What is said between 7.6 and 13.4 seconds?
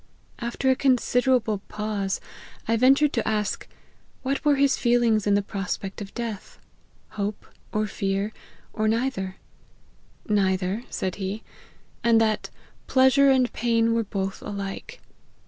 or fear; or neither ?'* Neither,' said he; and that' pleasure